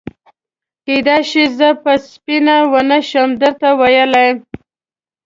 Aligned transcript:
کېدای 0.85 1.21
شي 1.29 1.43
زه 1.57 1.69
به 1.83 1.93
سپینه 2.09 2.57
ونه 2.71 2.99
شم 3.09 3.29
درته 3.41 3.69
ویلای. 3.79 4.29